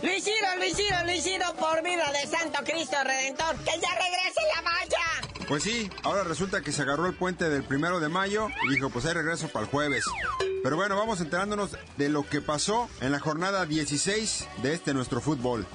Luis 0.01 0.23
Ciro, 0.23 0.47
Luis 0.57 0.75
Ciro, 0.75 0.95
Luis 1.05 1.23
Ciro, 1.23 1.45
por 1.59 1.83
vida 1.83 2.11
de 2.11 2.25
Santo 2.27 2.59
Cristo 2.63 2.97
Redentor, 3.03 3.55
que 3.57 3.79
ya 3.79 3.89
regrese 3.93 4.41
la 4.55 4.61
bacha. 4.63 5.45
Pues 5.47 5.61
sí, 5.61 5.91
ahora 6.01 6.23
resulta 6.23 6.61
que 6.61 6.71
se 6.71 6.81
agarró 6.81 7.05
el 7.05 7.13
puente 7.13 7.49
del 7.49 7.63
primero 7.63 7.99
de 7.99 8.09
mayo 8.09 8.47
y 8.65 8.73
dijo, 8.73 8.89
pues 8.89 9.05
hay 9.05 9.13
regreso 9.13 9.47
para 9.49 9.65
el 9.65 9.71
jueves. 9.71 10.05
Pero 10.63 10.75
bueno, 10.75 10.95
vamos 10.95 11.19
enterándonos 11.21 11.71
de 11.97 12.09
lo 12.09 12.27
que 12.27 12.39
pasó 12.41 12.87
en 12.99 13.11
la 13.11 13.19
jornada 13.19 13.65
16 13.65 14.47
de 14.61 14.73
este 14.73 14.93
nuestro 14.93 15.19
fútbol. 15.19 15.67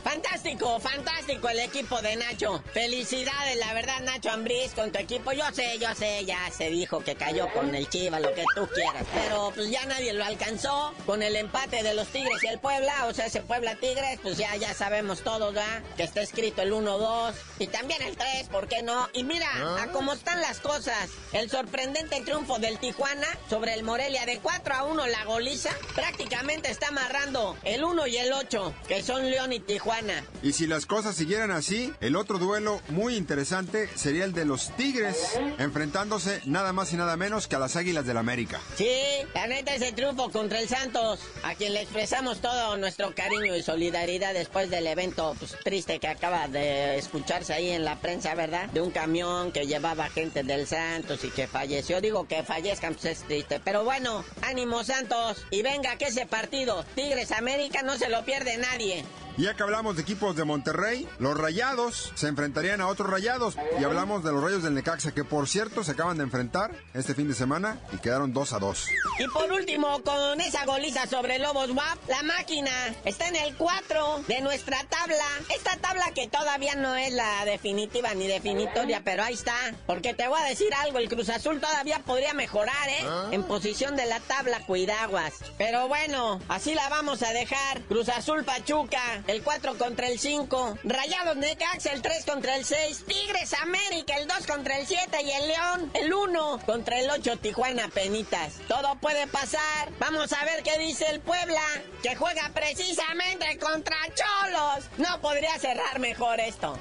Fantástico, 0.47 0.79
fantástico 0.79 1.49
el 1.49 1.59
equipo 1.59 2.01
de 2.03 2.15
Nacho. 2.15 2.63
Felicidades, 2.73 3.57
la 3.57 3.75
verdad, 3.75 3.99
Nacho 4.03 4.31
Ambriz, 4.31 4.75
con 4.75 4.93
tu 4.93 5.01
equipo. 5.01 5.33
Yo 5.33 5.45
sé, 5.53 5.77
yo 5.81 5.93
sé, 5.97 6.25
ya 6.25 6.39
se 6.57 6.71
dijo 6.71 7.03
que 7.03 7.17
cayó 7.17 7.53
con 7.53 7.75
el 7.75 7.89
Chiva, 7.89 8.21
lo 8.21 8.33
que 8.33 8.45
tú 8.55 8.65
quieras. 8.73 9.05
Pero 9.13 9.51
pues 9.53 9.71
ya 9.71 9.85
nadie 9.87 10.13
lo 10.13 10.25
alcanzó 10.25 10.95
con 11.05 11.25
el 11.25 11.35
empate 11.35 11.83
de 11.83 11.95
los 11.95 12.07
Tigres 12.13 12.45
y 12.45 12.47
el 12.47 12.61
Puebla. 12.61 13.07
O 13.07 13.13
sea, 13.13 13.27
ese 13.27 13.41
Puebla 13.43 13.75
Tigres, 13.75 14.21
pues 14.23 14.39
ya, 14.39 14.55
ya 14.55 14.73
sabemos 14.73 15.25
todos, 15.25 15.53
¿verdad? 15.53 15.83
Que 15.97 16.05
está 16.05 16.21
escrito 16.21 16.63
el 16.63 16.73
1-2 16.73 17.35
y 17.59 17.67
también 17.67 18.01
el 18.03 18.17
3, 18.17 18.49
¿por 18.49 18.69
qué 18.69 18.85
no? 18.85 19.09
Y 19.15 19.25
mira, 19.25 19.49
a 19.83 19.89
cómo 19.89 20.13
están 20.13 20.41
las 20.41 20.61
cosas. 20.61 21.11
El 21.33 21.51
sorprendente 21.51 22.21
triunfo 22.21 22.61
del 22.61 22.79
Tijuana 22.79 23.27
sobre 23.51 23.75
el 23.75 23.83
Morelia 23.83 24.25
de 24.27 24.39
4 24.39 24.75
a 24.75 24.85
uno 24.85 25.09
la 25.09 25.25
goliza, 25.25 25.71
prácticamente 25.97 26.71
está 26.71 26.89
amarrando 26.89 27.57
el 27.65 27.83
1 27.83 28.07
y 28.07 28.19
el 28.19 28.33
8, 28.33 28.75
que 28.87 29.03
son 29.03 29.29
León 29.29 29.53
y 29.53 29.59
Tijuana. 29.59 30.25
Y 30.43 30.53
si 30.53 30.67
las 30.67 30.87
cosas 30.87 31.17
siguieran 31.17 31.51
así, 31.51 31.93
el 32.01 32.17
otro 32.17 32.39
duelo 32.39 32.81
muy 32.89 33.17
interesante 33.17 33.89
sería 33.95 34.25
el 34.25 34.33
de 34.33 34.45
los 34.45 34.71
Tigres, 34.77 35.17
enfrentándose 35.59 36.41
nada 36.45 36.73
más 36.73 36.93
y 36.93 36.97
nada 36.97 37.17
menos 37.17 37.47
que 37.47 37.57
a 37.57 37.59
las 37.59 37.77
Águilas 37.77 38.07
del 38.07 38.17
América. 38.17 38.61
Sí, 38.77 38.89
la 39.35 39.47
neta 39.47 39.75
ese 39.75 39.93
triunfo 39.93 40.31
contra 40.31 40.61
el 40.61 40.69
Santos, 40.69 41.21
a 41.43 41.55
quien 41.55 41.73
le 41.73 41.83
expresamos 41.83 42.41
todo 42.41 42.77
nuestro 42.77 43.15
cariño 43.15 43.57
y 43.57 43.63
solidaridad 43.63 44.35
después 44.35 44.71
del 44.71 44.87
evento 44.87 45.35
pues, 45.39 45.57
triste 45.65 45.99
que 45.99 46.09
acaba 46.09 46.49
de 46.49 46.99
escucharse 46.99 47.53
ahí 47.53 47.71
en 47.71 47.85
la 47.85 48.01
prensa, 48.01 48.35
¿verdad? 48.35 48.69
De 48.71 48.81
un 48.81 48.91
camión 48.91 49.53
que 49.53 49.67
llevaba 49.67 50.09
gente 50.11 50.43
del 50.43 50.67
Santos 50.67 51.25
y 51.25 51.31
que 51.31 51.47
falleció. 51.47 52.01
Digo 52.01 52.27
que 52.27 52.43
fallezcan, 52.43 52.95
pues 52.95 53.05
es 53.07 53.25
triste. 53.25 53.61
Pero 53.65 53.85
bueno, 53.85 54.25
ánimo 54.43 54.85
Santos. 54.85 55.45
Y 55.51 55.63
venga 55.63 55.97
que 55.97 56.07
ese 56.07 56.27
partido, 56.27 56.85
Tigres 56.95 57.33
América, 57.33 57.83
no 57.83 57.97
se 57.97 58.09
lo 58.09 58.25
pierde 58.25 58.57
nadie. 58.59 59.05
Ya 59.39 59.55
que 59.55 59.63
hablamos 59.63 59.97
de 59.97 60.03
equipos 60.03 60.35
de 60.35 60.45
Monterrey, 60.45 61.07
los 61.19 61.37
Rayados 61.37 62.11
se 62.15 62.27
enfrentarían 62.27 62.81
a 62.81 62.89
otros 62.89 63.11
Rayados. 63.11 63.57
Y 63.79 63.85
hablamos 63.85 64.25
de 64.25 64.33
los 64.33 64.43
Rayos 64.43 64.63
del 64.63 64.75
Necaxa, 64.75 65.13
que 65.13 65.25
por 65.25 65.47
cierto 65.47 65.85
se 65.85 65.93
acaban 65.93 66.17
de 66.17 66.25
enfrentar 66.25 66.71
este 66.95 67.15
fin 67.15 67.29
de 67.29 67.35
semana 67.35 67.79
y 67.93 67.99
quedaron 67.99 68.33
2 68.33 68.53
a 68.55 68.59
2. 68.59 68.89
Y 69.19 69.29
por 69.29 69.53
último, 69.53 70.03
con 70.03 70.41
esa 70.41 70.65
goliza 70.65 71.07
sobre 71.07 71.39
Lobos 71.39 71.71
WAP, 71.71 72.09
la 72.09 72.23
máquina 72.23 72.71
está 73.05 73.29
en 73.29 73.37
el 73.37 73.55
4 73.57 74.25
de 74.27 74.41
nuestra 74.41 74.83
tabla. 74.85 75.25
Esta 75.55 75.77
tabla 75.77 76.13
que 76.15 76.29
todavía 76.29 76.75
no 76.75 76.97
es 76.97 77.13
la 77.13 77.45
definitiva 77.45 78.15
ni 78.15 78.27
definitoria, 78.27 79.03
pero 79.05 79.23
ahí 79.23 79.35
está. 79.35 79.55
Porque 79.87 80.15
te 80.15 80.29
voy 80.29 80.41
a 80.41 80.45
decir 80.47 80.73
algo, 80.75 80.99
el 80.99 81.11
Cruz 81.11 81.29
Azul 81.29 81.61
todavía 81.61 81.99
podría 81.99 82.33
mejorar, 82.33 82.89
¿eh? 82.89 83.05
En 83.33 83.43
posición 83.43 83.97
de 83.97 84.07
la 84.07 84.21
tabla, 84.21 84.65
cuidaguas. 84.67 85.35
Pero 85.59 85.89
bueno, 85.89 86.41
así 86.49 86.75
la 86.75 86.89
vamos 86.89 87.23
a 87.23 87.33
dejar. 87.35 87.83
Cruz 87.83 88.09
Azul 88.09 88.43
Pachuca, 88.45 89.25
el 89.27 89.43
4 89.43 89.77
contra 89.79 90.09
el 90.09 90.19
5. 90.19 90.79
Rayados 90.85 91.37
Necaxa, 91.37 91.93
el 91.93 92.03
3 92.03 92.25
contra 92.25 92.57
el 92.57 92.65
6. 92.65 93.05
Tigres 93.07 93.55
América, 93.55 94.17
el 94.17 94.29
2 94.29 94.47
contra 94.47 94.79
el 94.79 94.87
7. 94.87 95.23
Y 95.23 95.31
el 95.31 95.49
León, 95.49 95.91
el 95.95 96.13
1 96.13 96.61
contra 96.65 96.99
el 97.01 97.11
8. 97.11 97.39
Tijuana 97.39 97.89
Penitas. 97.89 98.55
Todo 98.69 98.97
puede 98.97 99.27
pasar. 99.27 99.91
Vamos 99.99 100.33
a 100.33 100.45
ver 100.45 100.63
qué 100.63 100.79
dice 100.79 101.07
el 101.11 101.21
Puebla, 101.21 101.63
que 102.03 102.15
juega 102.17 102.51
precisamente 102.55 103.59
contra 103.59 103.97
Cholos. 104.15 104.85
No 104.99 105.21
podría 105.21 105.59
cerrar 105.59 105.99
mejor 105.99 106.41
esto. 106.41 106.79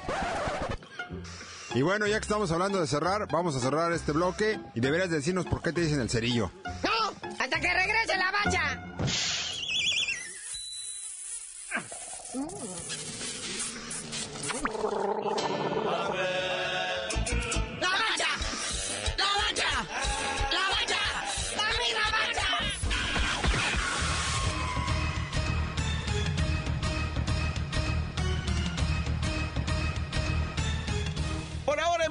Y 1.74 1.82
bueno, 1.82 2.06
ya 2.06 2.18
que 2.18 2.22
estamos 2.22 2.50
hablando 2.52 2.80
de 2.80 2.86
cerrar, 2.86 3.28
vamos 3.30 3.54
a 3.54 3.60
cerrar 3.60 3.92
este 3.92 4.12
bloque 4.12 4.58
y 4.74 4.80
deberías 4.80 5.10
decirnos 5.10 5.44
por 5.44 5.60
qué 5.60 5.72
te 5.72 5.82
dicen 5.82 6.00
el 6.00 6.08
cerillo. 6.08 6.50
¡No! 6.82 7.30
¡Hasta 7.38 7.60
que 7.60 7.74
regrese 7.74 8.16
la 8.16 8.30
bacha! 8.32 8.65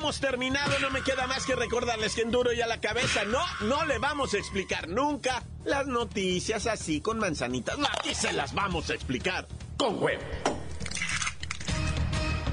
Hemos 0.06 0.20
terminado, 0.20 0.78
no 0.82 0.92
me 0.92 1.02
queda 1.02 1.26
más 1.26 1.48
que 1.48 1.56
recordarles 1.56 2.14
que 2.14 2.22
en 2.22 2.30
duro 2.30 2.54
y 2.54 2.62
a 2.62 2.68
la 2.68 2.80
cabeza 2.80 3.26
no, 3.26 3.40
no 3.62 3.86
le 3.86 3.98
vamos 3.98 4.36
a 4.36 4.38
explicar 4.38 4.88
nunca 4.88 5.42
las 5.64 5.88
noticias 5.88 6.68
así 6.68 7.02
con 7.02 7.18
manzanitas. 7.18 7.76
No, 7.80 7.88
aquí 7.88 8.14
se 8.14 8.32
las 8.32 8.54
vamos 8.54 8.92
a 8.92 8.94
explicar 8.94 9.48
con 9.78 10.04
huevo. 10.04 10.22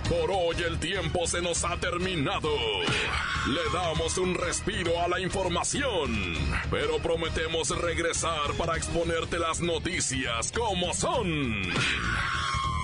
Por 0.09 0.31
hoy 0.31 0.63
el 0.67 0.79
tiempo 0.81 1.27
se 1.27 1.43
nos 1.43 1.63
ha 1.65 1.77
terminado. 1.77 2.49
Le 3.47 3.71
damos 3.71 4.17
un 4.17 4.35
respiro 4.35 4.99
a 5.03 5.09
la 5.09 5.21
información, 5.21 6.35
pero 6.71 7.01
prometemos 7.01 7.69
regresar 7.79 8.55
para 8.57 8.79
exponerte 8.79 9.39
las 9.39 9.61
noticias 9.61 10.53
como 10.53 10.95
son. 10.95 11.71